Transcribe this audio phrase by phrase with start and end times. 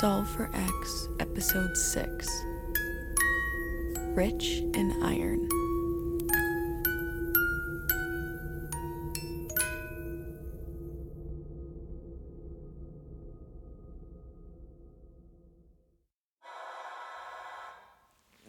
[0.00, 2.28] Solve for X, Episode 6
[4.14, 5.48] Rich in Iron.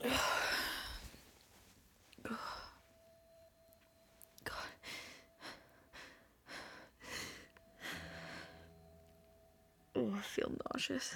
[2.30, 2.36] Oh,
[10.18, 11.14] I feel nauseous.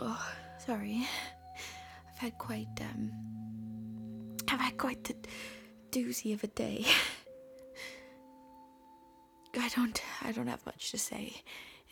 [0.00, 1.06] oh, sorry.
[2.10, 3.12] I've had quite um
[4.48, 5.14] I've had quite the
[5.92, 6.84] doozy of a day.
[9.56, 11.42] I don't I don't have much to say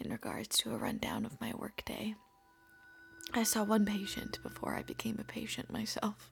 [0.01, 2.15] in regards to a rundown of my workday.
[3.33, 6.31] I saw one patient before I became a patient myself.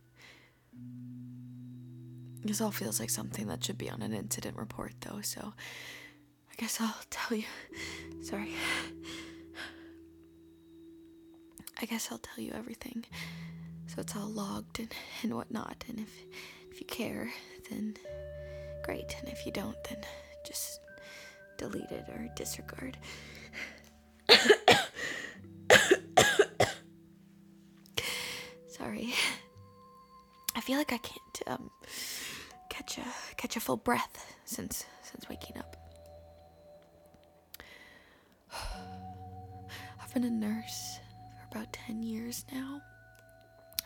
[2.44, 5.52] This all feels like something that should be on an incident report, though, so
[6.50, 7.44] I guess I'll tell you.
[8.22, 8.52] Sorry.
[11.80, 13.04] I guess I'll tell you everything.
[13.86, 15.84] So it's all logged and, and whatnot.
[15.88, 16.10] And if,
[16.72, 17.32] if you care,
[17.70, 17.96] then
[18.82, 19.16] great.
[19.20, 19.98] And if you don't, then
[20.44, 20.80] just
[21.56, 22.96] delete it or disregard.
[30.68, 31.70] Feel like I can't um
[32.68, 33.04] catch a
[33.38, 35.74] catch a full breath since since waking up.
[40.02, 40.98] I've been a nurse
[41.40, 42.82] for about 10 years now.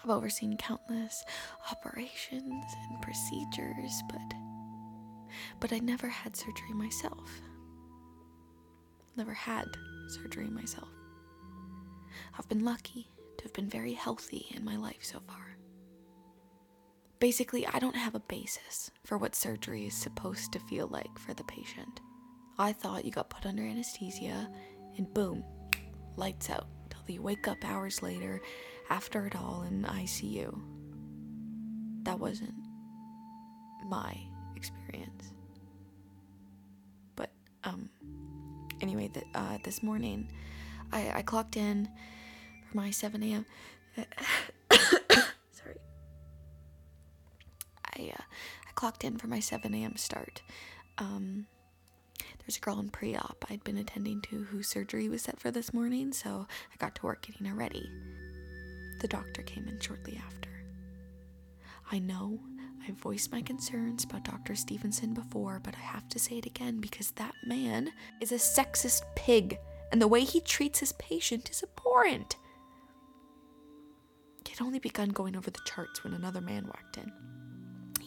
[0.02, 1.24] I've overseen countless
[1.70, 4.34] operations and procedures, but
[5.60, 7.30] but I never had surgery myself.
[9.14, 9.68] Never had
[10.08, 10.88] surgery myself.
[12.36, 13.06] I've been lucky
[13.38, 15.51] to have been very healthy in my life so far.
[17.22, 21.32] Basically, I don't have a basis for what surgery is supposed to feel like for
[21.34, 22.00] the patient.
[22.58, 24.50] I thought you got put under anesthesia
[24.98, 25.44] and boom,
[26.16, 28.40] lights out till you wake up hours later
[28.90, 30.60] after it all in ICU.
[32.02, 32.56] That wasn't
[33.86, 34.16] my
[34.56, 35.30] experience.
[37.14, 37.30] But,
[37.62, 37.88] um,
[38.80, 40.28] anyway, uh, this morning
[40.90, 41.88] I, I clocked in
[42.68, 43.46] for my 7 a.m.
[45.52, 45.76] Sorry.
[48.12, 48.24] I, uh,
[48.68, 49.96] I clocked in for my 7 a.m.
[49.96, 50.42] start.
[50.98, 51.46] Um,
[52.40, 55.50] there's a girl in pre op I'd been attending to whose surgery was set for
[55.50, 57.88] this morning, so I got to work getting her ready.
[59.00, 60.50] The doctor came in shortly after.
[61.90, 62.38] I know
[62.88, 64.54] I've voiced my concerns about Dr.
[64.54, 69.02] Stevenson before, but I have to say it again because that man is a sexist
[69.14, 69.58] pig,
[69.92, 72.36] and the way he treats his patient is abhorrent.
[74.44, 77.12] He had only begun going over the charts when another man walked in.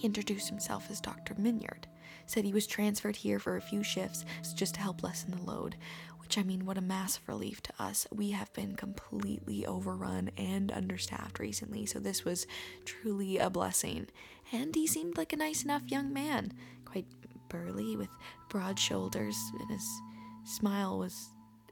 [0.06, 1.34] Introduced himself as Dr.
[1.36, 1.88] Minyard,
[2.28, 4.24] said he was transferred here for a few shifts
[4.54, 5.78] just to help lessen the load,
[6.20, 8.06] which I mean, what a massive relief to us.
[8.12, 12.46] We have been completely overrun and understaffed recently, so this was
[12.86, 14.06] truly a blessing.
[14.52, 16.54] And he seemed like a nice enough young man,
[16.86, 17.08] quite
[17.50, 18.10] burly, with
[18.48, 20.02] broad shoulders, and his
[20.44, 21.32] smile was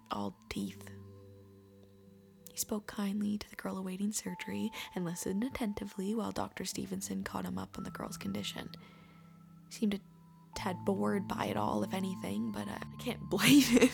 [0.10, 0.90] all teeth.
[2.54, 6.66] He spoke kindly to the girl awaiting surgery and listened attentively while Dr.
[6.66, 8.70] Stevenson caught him up on the girl's condition.
[9.70, 10.00] He seemed a
[10.54, 13.90] tad bored by it all, if anything, but uh, I can't blame him.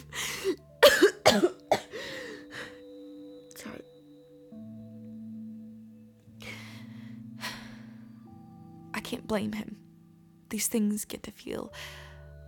[3.55, 3.81] Sorry.
[8.93, 9.77] I can't blame him.
[10.49, 11.71] These things get to feel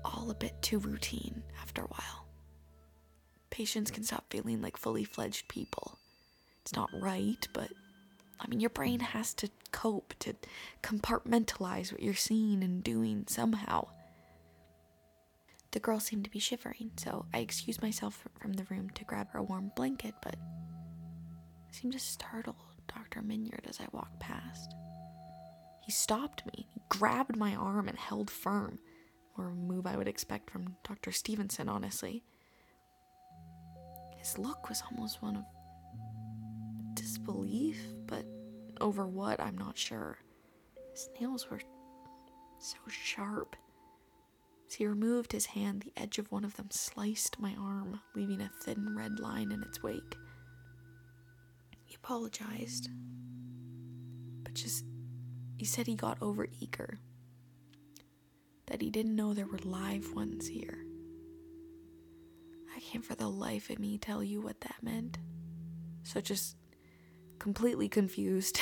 [0.03, 2.27] all a bit too routine after a while.
[3.49, 5.99] Patients can stop feeling like fully fledged people.
[6.61, 7.71] It's not right, but
[8.39, 10.35] I mean, your brain has to cope, to
[10.81, 13.87] compartmentalize what you're seeing and doing somehow.
[15.71, 19.29] The girl seemed to be shivering, so I excused myself from the room to grab
[19.31, 22.57] her a warm blanket, but I seemed to startle
[22.93, 23.21] Dr.
[23.21, 24.73] Minyard as I walked past.
[25.85, 28.79] He stopped me, grabbed my arm and held firm,
[29.37, 31.11] or a move I would expect from Dr.
[31.11, 32.23] Stevenson, honestly.
[34.17, 35.45] His look was almost one of
[37.21, 38.25] disbelief, but
[38.79, 40.17] over what, I'm not sure.
[40.91, 41.61] His nails were
[42.59, 43.55] so sharp.
[44.67, 48.41] As he removed his hand, the edge of one of them sliced my arm, leaving
[48.41, 50.15] a thin red line in its wake.
[51.85, 52.89] He apologized,
[54.43, 54.85] but just
[55.57, 56.99] he said he got over eager.
[58.67, 60.85] That he didn't know there were live ones here.
[62.75, 65.17] I can't for the life of me tell you what that meant.
[66.03, 66.55] So just
[67.41, 68.59] completely confused,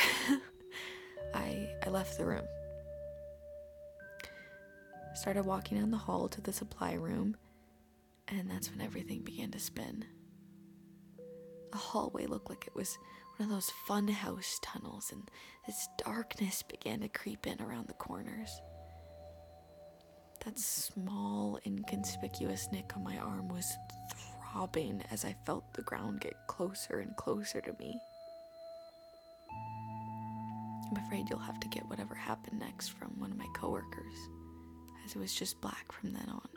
[1.34, 2.46] I I left the room.
[5.14, 7.36] Started walking down the hall to the supply room,
[8.30, 10.06] and that's when everything began to spin.
[11.74, 12.98] The hallway looked like it was
[13.36, 15.30] one of those funhouse tunnels, and
[15.68, 18.62] this darkness began to creep in around the corners.
[20.46, 23.70] That small, inconspicuous nick on my arm was
[24.14, 28.00] throbbing as I felt the ground get closer and closer to me.
[30.90, 34.16] I'm afraid you'll have to get whatever happened next from one of my coworkers,
[35.06, 36.48] as it was just black from then on.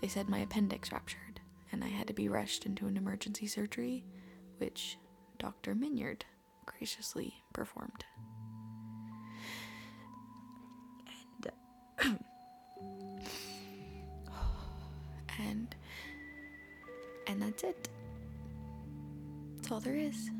[0.00, 1.40] They said my appendix ruptured,
[1.72, 4.04] and I had to be rushed into an emergency surgery,
[4.58, 4.98] which
[5.38, 5.74] Dr.
[5.74, 6.24] Minyard
[6.66, 8.04] graciously performed.
[12.02, 12.18] And,
[15.38, 15.74] and
[17.26, 17.88] and that's it.
[19.56, 20.30] That's all there is.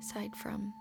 [0.00, 0.72] Aside from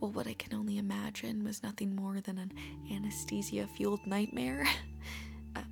[0.00, 2.52] well, what I can only imagine was nothing more than an
[2.90, 4.66] anesthesia fueled nightmare.
[5.56, 5.62] uh,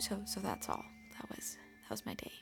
[0.00, 0.84] so, so that's all.
[1.12, 2.32] That was that was my day.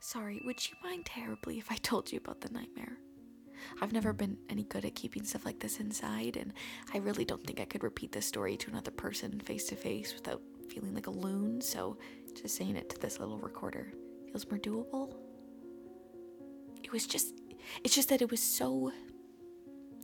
[0.00, 2.96] Sorry, would you mind terribly if I told you about the nightmare?
[3.82, 6.52] I've never been any good at keeping stuff like this inside, and
[6.94, 10.14] I really don't think I could repeat this story to another person face to face
[10.14, 11.98] without feeling like a loon, so
[12.40, 13.92] just saying it to this little recorder
[14.26, 15.27] feels more doable.
[16.88, 17.34] It was just,
[17.84, 18.90] it's just that it was so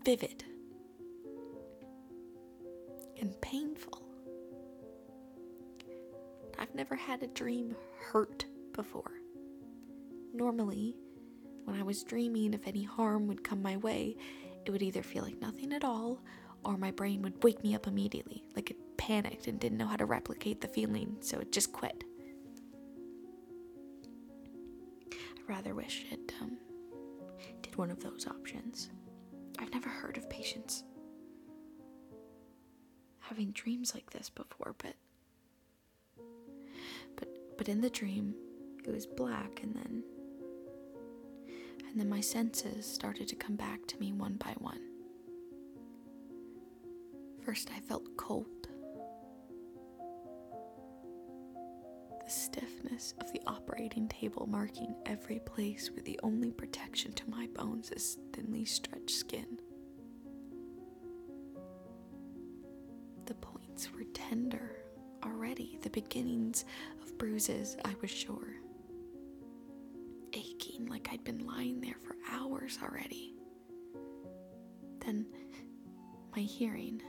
[0.04, 0.44] vivid
[3.18, 4.02] and painful.
[6.58, 8.44] I've never had a dream hurt
[8.74, 9.12] before.
[10.34, 10.94] Normally,
[11.64, 14.18] when I was dreaming, if any harm would come my way,
[14.66, 16.20] it would either feel like nothing at all,
[16.66, 19.96] or my brain would wake me up immediately, like it panicked and didn't know how
[19.96, 22.04] to replicate the feeling, so it just quit.
[25.10, 25.16] I
[25.48, 26.58] rather wish it um,
[27.74, 28.90] did one of those options.
[29.58, 30.84] I've never heard of patients
[33.18, 34.94] having dreams like this before, but
[37.16, 37.28] but
[37.58, 38.34] but in the dream,
[38.86, 40.02] it was black and then
[41.88, 44.80] and then my senses started to come back to me one by one.
[47.44, 48.68] First, I felt cold.
[52.54, 57.90] Stiffness of the operating table marking every place where the only protection to my bones
[57.90, 59.58] is thinly stretched skin.
[63.26, 64.76] The points were tender
[65.24, 66.64] already, the beginnings
[67.02, 68.54] of bruises, I was sure
[70.32, 73.34] aching like I'd been lying there for hours already.
[75.04, 75.26] Then
[76.34, 77.02] my hearing.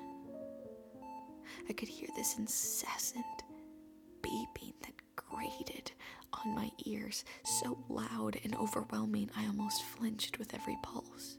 [1.68, 3.26] I could hear this incessant
[4.22, 4.95] beeping that
[5.46, 5.92] grated
[6.34, 11.38] on my ears, so loud and overwhelming I almost flinched with every pulse.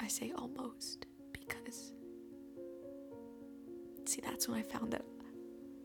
[0.00, 1.92] I say almost because.
[4.06, 5.04] See, that's when I found that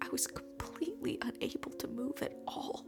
[0.01, 2.86] I was completely unable to move at all.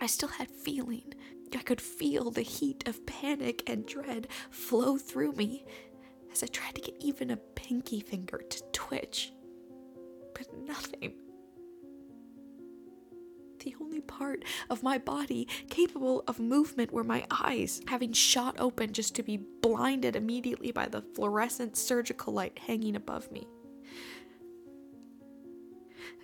[0.00, 1.14] I still had feeling.
[1.56, 5.64] I could feel the heat of panic and dread flow through me
[6.32, 9.32] as I tried to get even a pinky finger to twitch.
[10.34, 11.14] But nothing.
[13.64, 18.92] The only part of my body capable of movement were my eyes, having shot open
[18.92, 23.48] just to be blinded immediately by the fluorescent surgical light hanging above me.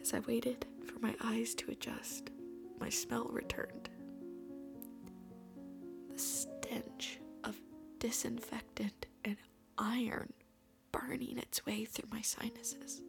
[0.03, 2.29] As I waited for my eyes to adjust,
[2.79, 3.89] my smell returned.
[6.11, 7.59] The stench of
[7.99, 9.37] disinfectant and
[9.79, 10.35] iron
[10.93, 13.01] burning its way through my sinuses.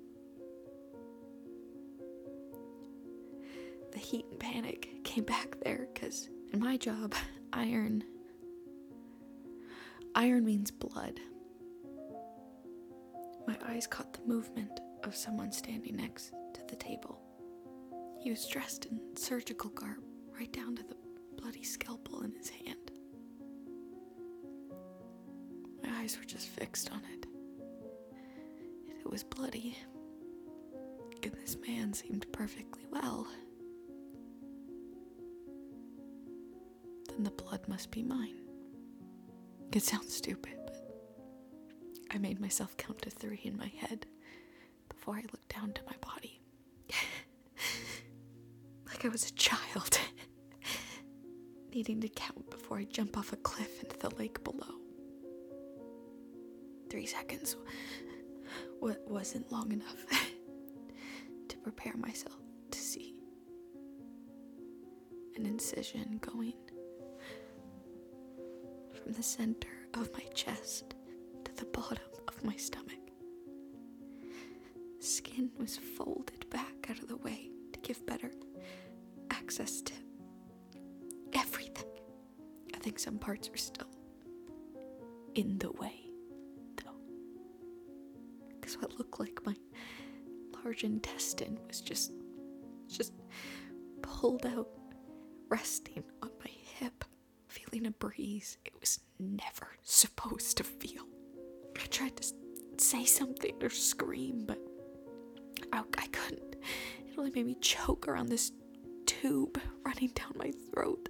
[3.91, 7.13] The heat and panic came back there because in my job,
[7.53, 8.03] iron.
[10.15, 11.19] Iron means blood.
[13.47, 17.19] My eyes caught the movement of someone standing next to the table.
[18.21, 20.03] He was dressed in surgical garb,
[20.37, 20.95] right down to the
[21.37, 22.91] bloody scalpel in his hand.
[25.83, 27.25] My eyes were just fixed on it.
[28.99, 29.75] It was bloody,
[31.23, 33.27] and this man seemed perfectly well,
[37.23, 38.35] the blood must be mine.
[39.71, 40.75] It sounds stupid, but
[42.11, 44.05] I made myself count to three in my head
[44.89, 46.41] before I looked down to my body
[48.87, 49.97] like I was a child,
[51.73, 54.75] needing to count before I jump off a cliff into the lake below.
[56.89, 57.55] Three seconds.
[58.81, 60.05] wa- wasn't long enough
[61.47, 62.35] to prepare myself
[62.71, 63.15] to see
[65.35, 66.53] an incision going
[69.01, 70.95] from the center of my chest
[71.43, 72.99] to the bottom of my stomach.
[74.99, 78.31] Skin was folded back out of the way to give better
[79.31, 79.93] access to
[81.33, 81.89] everything.
[82.73, 83.87] I think some parts are still
[85.35, 86.01] in the way,
[86.83, 86.91] though.
[88.59, 89.55] Because what looked like my
[90.63, 92.11] large intestine was just,
[92.87, 93.13] just
[94.01, 94.67] pulled out,
[95.49, 96.51] resting on my
[97.71, 101.03] feeling a breeze it was never supposed to feel.
[101.77, 102.33] I tried to
[102.77, 104.59] say something or scream, but
[105.71, 106.55] I, I couldn't.
[107.07, 108.51] It only made me choke around this
[109.05, 111.09] tube running down my throat.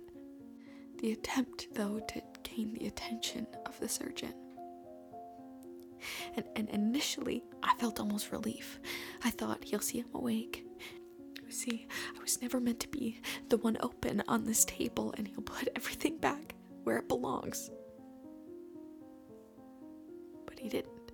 [1.00, 4.34] The attempt, though, to gain the attention of the surgeon.
[6.36, 8.80] And, and initially, I felt almost relief.
[9.24, 10.66] I thought he'll see I'm awake.
[11.52, 11.86] See,
[12.18, 15.68] I was never meant to be the one open on this table, and he'll put
[15.76, 17.70] everything back where it belongs.
[20.46, 21.12] But he didn't.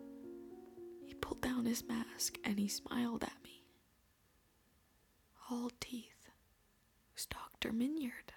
[1.06, 3.64] He pulled down his mask and he smiled at me.
[5.50, 6.28] All teeth.
[6.28, 7.72] It was Dr.
[7.74, 8.34] Minyard.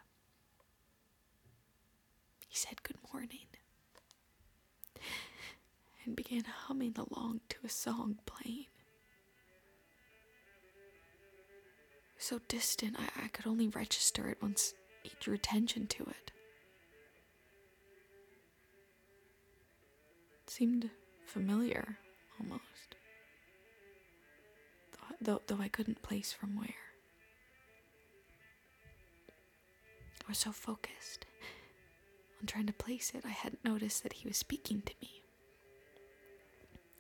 [2.49, 3.47] He said good morning
[6.04, 8.66] and began humming along to a song playing.
[12.23, 16.31] So distant, I, I could only register it once he drew attention to it.
[20.45, 20.91] It seemed
[21.25, 21.97] familiar,
[22.39, 22.62] almost.
[25.23, 26.69] Though, though I couldn't place from where.
[30.27, 31.25] I was so focused
[32.41, 35.23] on trying to place it, I hadn't noticed that he was speaking to me.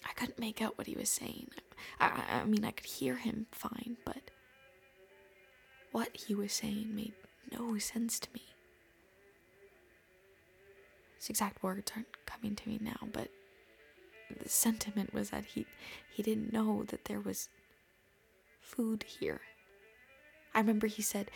[0.08, 1.48] I couldn't make out what he was saying.
[2.00, 4.30] I, I, I mean, I could hear him fine, but
[5.92, 7.14] what he was saying made
[7.52, 8.42] no sense to me.
[11.18, 13.28] His exact words aren't coming to me now, but
[14.42, 15.66] the sentiment was that he
[16.10, 17.48] he didn't know that there was
[18.60, 19.40] food here.
[20.54, 21.30] I remember he said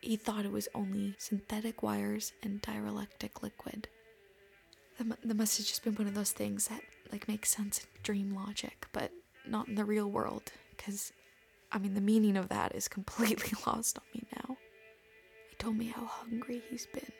[0.00, 3.88] he thought it was only synthetic wires and dielectric liquid.
[5.02, 6.82] Mu- that must have just been one of those things that
[7.12, 9.12] like makes sense in dream logic, but
[9.46, 10.52] not in the real world.
[10.76, 11.12] Because,
[11.70, 14.56] I mean, the meaning of that is completely lost on me now.
[15.50, 17.12] He told me how hungry he's been.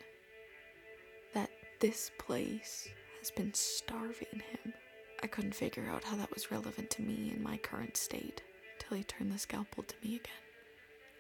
[1.35, 1.51] That
[1.81, 2.89] this place
[3.19, 4.73] has been starving him.
[5.23, 8.43] I couldn't figure out how that was relevant to me in my current state
[8.79, 10.33] till he turned the scalpel to me again.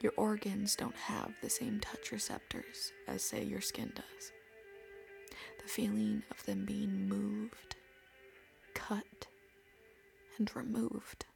[0.01, 4.33] Your organs don't have the same touch receptors as, say, your skin does.
[5.61, 7.77] The feeling of them being moved,
[8.75, 9.27] cut,
[10.39, 11.27] and removed.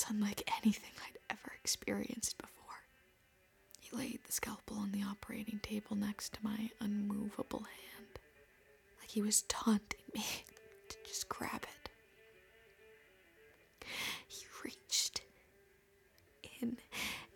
[0.00, 2.86] It's unlike anything I'd ever experienced before.
[3.78, 8.18] He laid the scalpel on the operating table next to my unmovable hand,
[8.98, 10.24] like he was taunting me
[10.88, 11.90] to just grab it.
[14.26, 15.20] He reached
[16.62, 16.78] in,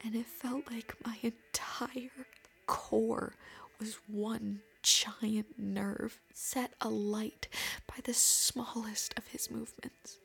[0.02, 2.26] and it felt like my entire
[2.64, 3.34] core
[3.78, 7.46] was one giant nerve set alight
[7.86, 10.16] by the smallest of his movements.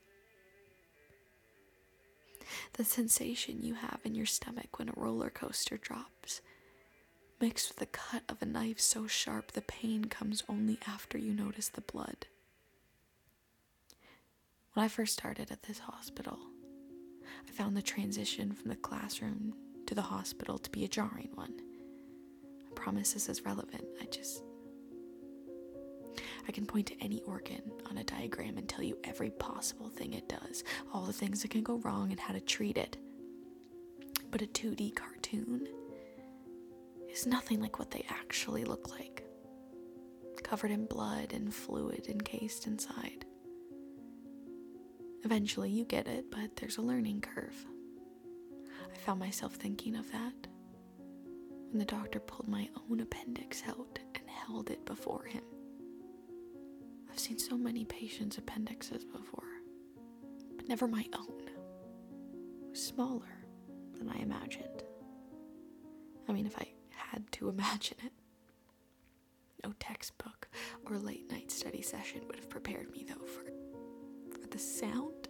[2.73, 6.41] The sensation you have in your stomach when a roller coaster drops,
[7.41, 11.33] mixed with the cut of a knife so sharp the pain comes only after you
[11.33, 12.27] notice the blood.
[14.73, 16.39] When I first started at this hospital,
[17.47, 19.53] I found the transition from the classroom
[19.87, 21.53] to the hospital to be a jarring one.
[22.69, 23.85] I promise this is relevant.
[24.01, 24.43] I just.
[26.49, 30.13] I can point to any organ on a diagram and tell you every possible thing
[30.13, 32.97] it does, all the things that can go wrong, and how to treat it.
[34.31, 35.67] But a 2D cartoon
[37.07, 39.23] is nothing like what they actually look like
[40.41, 43.25] covered in blood and fluid encased inside.
[45.23, 47.63] Eventually, you get it, but there's a learning curve.
[48.91, 50.47] I found myself thinking of that
[51.69, 55.43] when the doctor pulled my own appendix out and held it before him.
[57.19, 59.43] I've seen so many patients' appendixes before,
[60.55, 61.41] but never my own.
[62.63, 63.43] It was smaller
[63.97, 64.83] than I imagined.
[66.29, 68.13] I mean, if I had to imagine it.
[69.65, 70.47] No textbook
[70.85, 73.51] or late night study session would have prepared me, though, for
[74.31, 75.27] for the sound.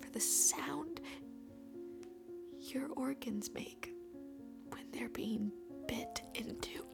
[0.00, 1.02] For the sound
[2.58, 3.92] your organs make
[4.70, 5.52] when they're being
[5.86, 6.86] bit into.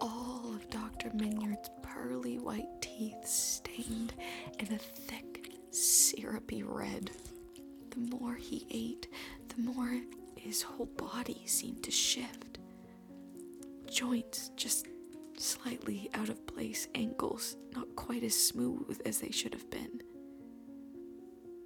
[0.00, 1.10] All of Dr.
[1.14, 4.14] Minyard's pearly white teeth stained
[4.58, 7.10] in a thick syrupy red.
[7.90, 9.08] The more he ate,
[9.54, 10.00] the more
[10.36, 12.58] his whole body seemed to shift.
[13.90, 14.86] Joints just
[15.38, 20.00] slightly out of place, ankles not quite as smooth as they should have been.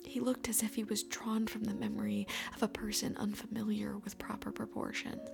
[0.04, 4.18] He looked as if he was drawn from the memory of a person unfamiliar with
[4.18, 5.28] proper proportions.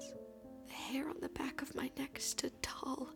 [0.67, 3.09] The hair on the back of my neck stood tall,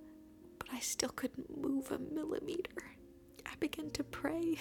[0.59, 2.97] but I still couldn't move a millimeter.
[3.47, 4.57] I began to pray,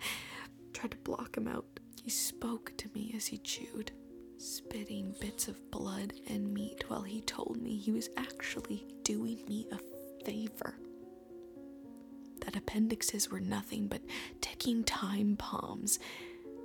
[0.72, 1.66] tried to block him out.
[2.02, 3.92] He spoke to me as he chewed,
[4.38, 9.66] spitting bits of blood and meat while he told me he was actually doing me
[9.72, 9.78] a
[10.24, 10.78] favor.
[12.44, 14.02] That appendixes were nothing but
[14.40, 15.98] ticking time bombs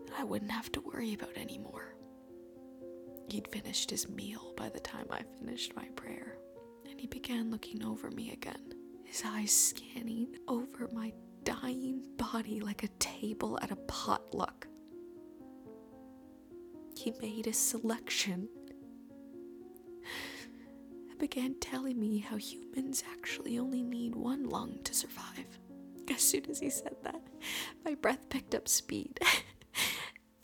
[0.08, 1.89] that I wouldn't have to worry about anymore.
[3.30, 6.38] He'd finished his meal by the time I finished my prayer,
[6.90, 12.84] and he began looking over me again, his eyes scanning over my dying body like
[12.84, 14.68] a table at a potluck.
[16.98, 18.50] He made a selection
[21.10, 25.60] and began telling me how humans actually only need one lung to survive.
[26.10, 27.22] As soon as he said that,
[27.86, 29.20] my breath picked up speed.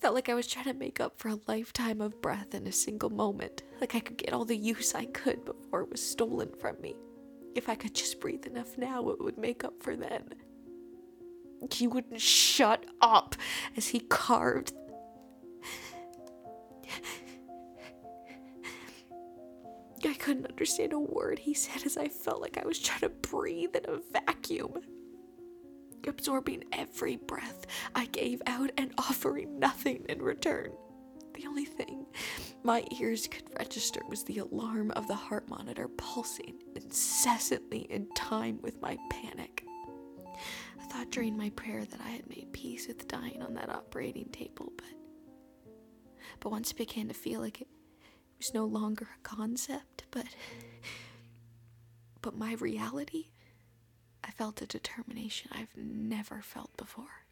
[0.06, 2.72] Felt like I was trying to make up for a lifetime of breath in a
[2.72, 6.52] single moment, like I could get all the use I could before it was stolen
[6.62, 6.96] from me.
[7.56, 10.36] If I could just breathe enough now, it would make up for then.
[11.72, 13.36] He wouldn't shut up
[13.76, 14.74] as he carved
[20.06, 23.10] I couldn't understand a word he said as I felt like I was trying to
[23.10, 24.82] breathe in a vacuum,
[26.08, 30.72] absorbing every breath I gave out and offering nothing in return.
[31.34, 32.06] The only thing
[32.64, 38.60] my ears could register was the alarm of the heart monitor pulsing incessantly in time
[38.62, 39.64] with my panic.
[40.80, 44.30] I thought during my prayer that I had made peace with dying on that operating
[44.30, 44.86] table, but
[46.40, 47.68] but once it began to feel like it
[48.38, 50.26] was no longer a concept, but
[52.22, 53.28] but my reality,
[54.26, 57.26] I felt a determination I've never felt before.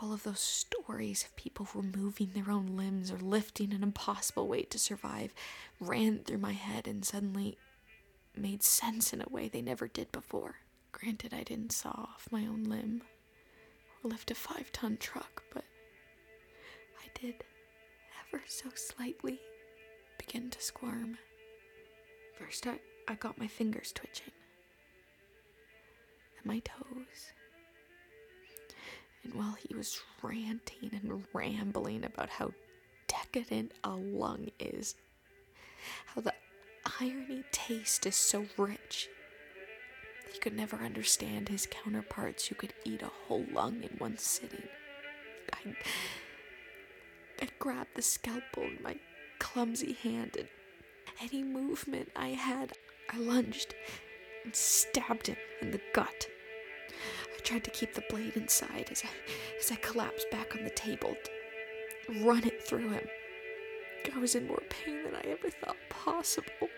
[0.00, 4.70] All of those stories of people removing their own limbs or lifting an impossible weight
[4.72, 5.32] to survive
[5.80, 7.56] ran through my head and suddenly
[8.36, 10.56] made sense in a way they never did before.
[10.92, 13.02] Granted, I didn't saw off my own limb
[14.04, 15.64] or lift a five ton truck, but
[17.02, 17.42] I did
[18.28, 19.40] ever so slightly
[20.18, 21.16] begin to squirm.
[22.38, 24.32] First, I, I got my fingers twitching
[26.46, 27.32] my toes.
[29.24, 32.52] And while he was ranting and rambling about how
[33.08, 34.94] decadent a lung is,
[36.06, 36.34] how the
[37.00, 39.08] irony taste is so rich,
[40.32, 44.68] he could never understand his counterparts who could eat a whole lung in one sitting.
[45.52, 45.74] I
[47.40, 48.96] I grabbed the scalpel in my
[49.38, 50.48] clumsy hand, and
[51.20, 52.72] any movement I had,
[53.10, 53.74] I lunged
[54.44, 56.28] and stabbed him in the gut.
[57.34, 59.08] I tried to keep the blade inside as I,
[59.60, 61.16] as I collapsed back on the table,
[62.22, 63.06] run it through him.
[64.14, 66.68] I was in more pain than I ever thought possible.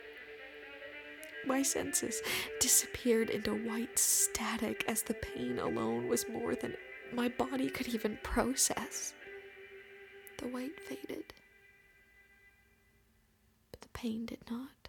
[1.47, 2.21] My senses
[2.61, 6.75] disappeared into white static as the pain alone was more than
[7.13, 9.15] my body could even process.
[10.39, 11.33] The white faded,
[13.71, 14.89] but the pain did not.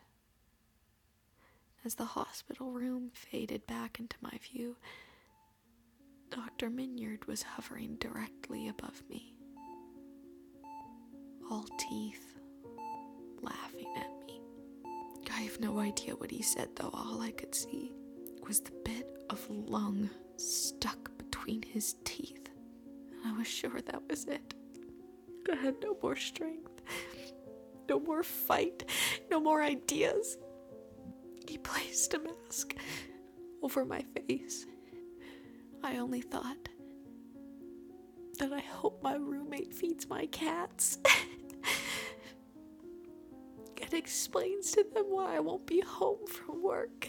[1.85, 4.75] As the hospital room faded back into my view,
[6.31, 6.69] Dr.
[6.69, 9.33] Minyard was hovering directly above me,
[11.49, 12.37] all teeth,
[13.41, 14.41] laughing at me.
[15.31, 17.91] I have no idea what he said, though all I could see
[18.47, 22.49] was the bit of lung stuck between his teeth,
[23.11, 24.53] and I was sure that was it.
[25.51, 26.81] I had no more strength,
[27.87, 28.87] no more fight,
[29.31, 30.37] no more ideas.
[31.47, 32.75] He placed a mask
[33.63, 34.67] over my face.
[35.83, 36.69] I only thought
[38.39, 40.97] that I hope my roommate feeds my cats.
[43.81, 47.07] and explains to them why I won't be home from work.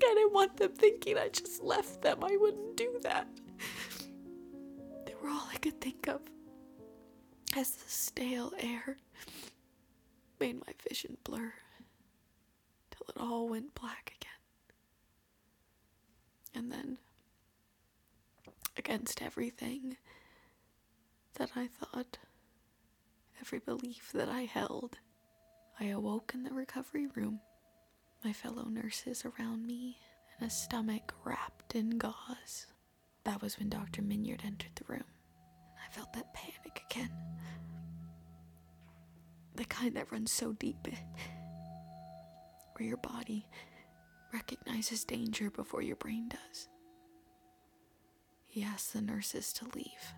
[0.00, 2.22] I didn't want them thinking I just left them.
[2.24, 3.26] I wouldn't do that
[5.06, 6.20] They were all I could think of
[7.56, 8.96] as the stale air
[10.40, 11.52] made my vision blur
[12.90, 14.37] till it all went black again.
[16.54, 16.98] And then,
[18.76, 19.96] against everything
[21.34, 22.18] that I thought,
[23.40, 24.98] every belief that I held,
[25.80, 27.40] I awoke in the recovery room,
[28.24, 29.98] my fellow nurses around me,
[30.38, 32.66] and a stomach wrapped in gauze
[33.24, 34.02] That was when Dr.
[34.02, 35.04] Minyard entered the room.
[35.86, 37.10] I felt that panic again.
[39.54, 40.86] The kind that runs so deep,
[42.76, 43.46] where your body
[44.32, 46.68] recognizes danger before your brain does.
[48.46, 50.12] He asked the nurses to leave.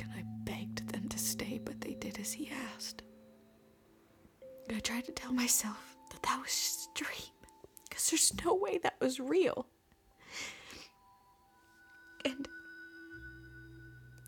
[0.00, 3.02] And I begged them to stay, but they did as he asked.
[4.74, 7.32] I tried to tell myself that that was just a dream,
[7.88, 9.66] because there's no way that was real.
[12.24, 12.48] And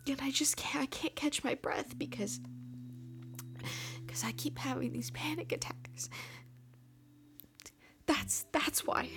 [0.07, 2.39] and I just can't I can't catch my breath because
[4.05, 6.09] because I keep having these panic attacks.
[8.05, 9.09] That's that's why.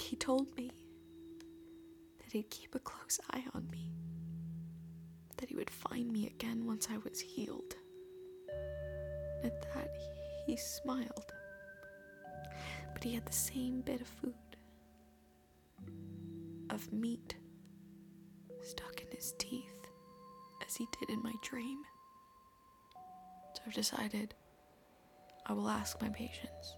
[0.00, 0.70] He told me
[2.18, 3.92] that he'd keep a close eye on me.
[5.38, 7.74] That he would find me again once I was healed.
[9.44, 9.90] At that,
[10.46, 11.32] he smiled.
[12.94, 14.34] But he had the same bit of food
[16.70, 17.36] of meat
[18.62, 19.86] stuck in his teeth
[20.66, 21.78] as he did in my dream.
[23.54, 24.34] So I've decided
[25.46, 26.76] I will ask my patients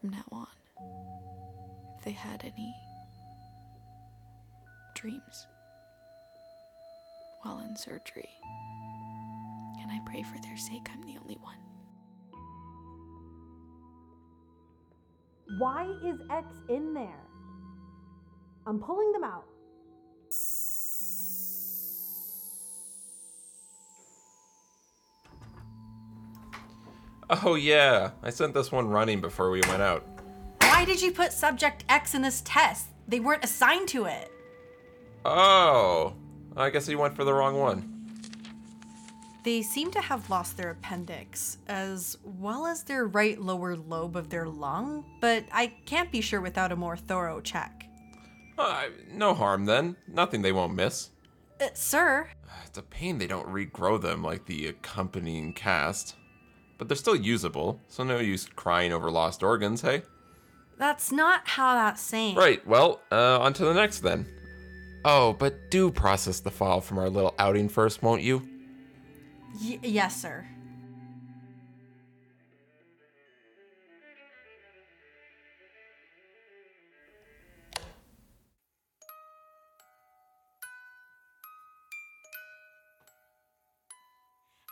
[0.00, 0.46] from now on
[1.98, 2.74] if they had any
[4.94, 5.46] dreams
[7.42, 8.28] while in surgery.
[9.80, 11.56] And I pray for their sake I'm the only one.
[15.58, 17.24] Why is X in there?
[18.66, 19.47] I'm pulling them out.
[27.44, 28.10] Oh, yeah.
[28.22, 30.04] I sent this one running before we went out.
[30.60, 32.86] Why did you put subject X in this test?
[33.06, 34.30] They weren't assigned to it.
[35.24, 36.14] Oh.
[36.56, 37.94] I guess he went for the wrong one.
[39.44, 44.28] They seem to have lost their appendix, as well as their right lower lobe of
[44.28, 47.84] their lung, but I can't be sure without a more thorough check.
[48.58, 49.96] Uh, no harm then.
[50.08, 51.10] Nothing they won't miss.
[51.60, 52.28] Uh, sir,
[52.66, 56.16] It's a pain they don't regrow them like the accompanying cast.
[56.78, 60.02] But they're still usable, so no use crying over lost organs, hey?
[60.78, 62.36] that's not how that's saying.
[62.36, 64.26] Right, well, uh, on to the next then.
[65.04, 68.48] Oh, but do process the file from our little outing first, won't you?
[69.60, 70.46] Y- yes, sir.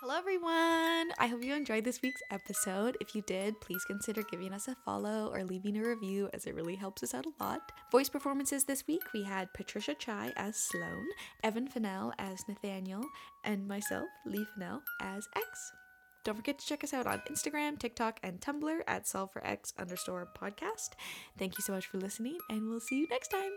[0.01, 0.86] Hello, everyone.
[1.19, 2.99] I hope you enjoyed this week's episode.
[3.01, 6.55] If you did, please consider giving us a follow or leaving a review, as it
[6.55, 7.73] really helps us out a lot.
[7.91, 11.09] Voice performances this week we had Patricia Chai as Sloane,
[11.43, 13.05] Evan Funnell as Nathanial,
[13.45, 15.73] and myself, Lee Funnell, as X.
[16.25, 19.73] Don't forget to check us out on Instagram, TikTok, and Tumblr at solve for X
[19.79, 20.91] underscore podcast.
[21.39, 23.53] Thank you so much for listening, and we'll see you next time.